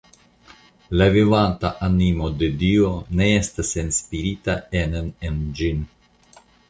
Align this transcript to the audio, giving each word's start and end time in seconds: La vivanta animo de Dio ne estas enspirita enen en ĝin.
La 1.01 1.07
vivanta 1.15 1.69
animo 1.87 2.29
de 2.39 2.49
Dio 2.63 2.89
ne 3.19 3.27
estas 3.43 3.75
enspirita 3.83 4.57
enen 4.81 5.13
en 5.31 5.39
ĝin. 5.61 5.85